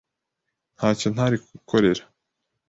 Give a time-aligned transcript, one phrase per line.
[0.75, 2.03] Ntacyo ntari gukorera.